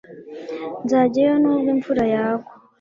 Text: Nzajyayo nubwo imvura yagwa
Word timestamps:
Nzajyayo 0.83 1.35
nubwo 1.43 1.67
imvura 1.75 2.03
yagwa 2.13 2.51